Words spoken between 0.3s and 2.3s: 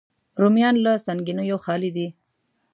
رومیان له سنګینیو خالي دي